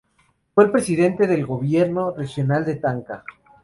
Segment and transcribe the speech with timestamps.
[0.55, 3.23] Fue el Presidente del Gobierno Regional de Tacna.